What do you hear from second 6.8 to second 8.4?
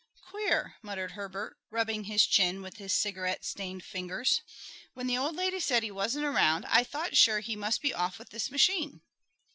thought sure he must be off with